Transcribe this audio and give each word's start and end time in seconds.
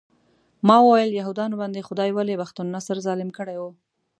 ما 0.67 0.77
وویل 0.83 1.11
یهودانو 1.19 1.59
باندې 1.61 1.87
خدای 1.87 2.09
ولې 2.13 2.35
بخت 2.41 2.55
النصر 2.59 2.97
ظالم 3.05 3.29
کړی 3.37 3.55
و. 3.61 3.63